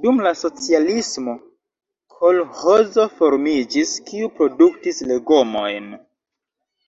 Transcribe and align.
Dum 0.00 0.18
la 0.26 0.32
socialismo 0.40 1.36
kolĥozo 2.16 3.08
formiĝis, 3.22 3.96
kiu 4.12 4.30
produktis 4.38 5.02
legomojn. 5.14 5.90